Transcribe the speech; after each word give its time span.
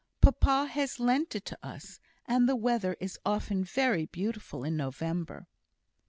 Papa 0.19 0.65
has 0.65 0.99
lent 0.99 1.35
it 1.35 1.45
to 1.45 1.59
us. 1.61 1.99
And 2.25 2.49
the 2.49 2.55
weather 2.55 2.97
is 2.99 3.19
often 3.23 3.63
very 3.63 4.07
beautiful 4.07 4.63
in 4.63 4.75
November." 4.75 5.45